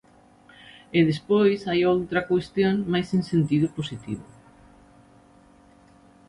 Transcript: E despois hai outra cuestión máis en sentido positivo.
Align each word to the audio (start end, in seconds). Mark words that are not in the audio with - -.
E 0.97 0.99
despois 1.09 1.59
hai 1.69 1.79
outra 1.93 2.21
cuestión 2.31 2.75
máis 2.91 3.07
en 3.17 3.21
sentido 3.31 3.67
positivo. 3.77 4.25